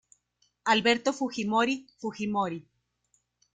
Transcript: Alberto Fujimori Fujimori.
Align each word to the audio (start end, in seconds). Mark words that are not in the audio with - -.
Alberto 0.65 1.13
Fujimori 1.13 1.85
Fujimori. 1.99 2.59